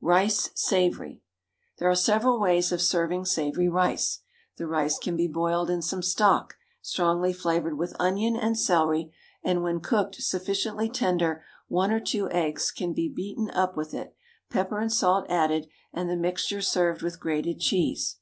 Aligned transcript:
RICE, 0.00 0.50
SAVOURY. 0.54 1.20
There 1.78 1.90
are 1.90 1.96
several 1.96 2.38
ways 2.38 2.70
of 2.70 2.80
serving 2.80 3.24
savoury 3.24 3.68
rice. 3.68 4.20
The 4.56 4.68
rice 4.68 4.96
can 4.96 5.16
be 5.16 5.26
boiled 5.26 5.70
in 5.70 5.82
some 5.82 6.02
stock, 6.04 6.54
strongly 6.80 7.32
flavoured 7.32 7.76
with 7.76 7.96
onion 7.98 8.36
and 8.36 8.56
celery, 8.56 9.12
and 9.42 9.64
when 9.64 9.80
cooked 9.80 10.14
sufficiently 10.22 10.88
tender 10.88 11.42
one 11.66 11.90
or 11.90 11.98
two 11.98 12.30
eggs 12.30 12.70
can 12.70 12.92
be 12.92 13.08
beaten 13.08 13.50
up 13.50 13.76
with 13.76 13.92
it, 13.92 14.14
pepper 14.50 14.78
and 14.78 14.92
salt 14.92 15.26
added, 15.28 15.66
and 15.92 16.08
the 16.08 16.14
mixture 16.14 16.62
served 16.62 17.02
with 17.02 17.18
grated 17.18 17.58
cheese. 17.58 18.18